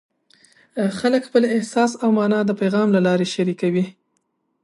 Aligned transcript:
خلک 0.99 1.21
خپل 1.29 1.43
احساس 1.55 1.91
او 2.03 2.09
مانا 2.17 2.39
د 2.45 2.51
پیغام 2.61 2.87
له 2.95 3.01
لارې 3.07 3.27
شریکوي. 3.35 3.85